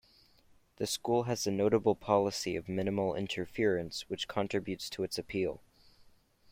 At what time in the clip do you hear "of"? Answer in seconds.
2.55-2.67